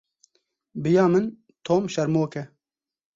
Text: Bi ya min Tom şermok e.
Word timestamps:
Bi 0.81 0.89
ya 0.95 1.05
min 1.11 1.25
Tom 1.65 1.83
şermok 1.93 2.33
e. 2.37 2.43